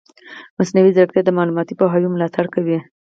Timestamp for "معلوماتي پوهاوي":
1.37-2.09